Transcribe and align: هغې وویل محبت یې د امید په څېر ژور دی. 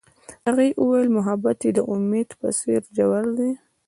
هغې 0.47 0.67
وویل 0.81 1.09
محبت 1.17 1.57
یې 1.65 1.71
د 1.77 1.79
امید 1.93 2.29
په 2.39 2.47
څېر 2.59 2.81
ژور 2.95 3.25
دی. 3.37 3.51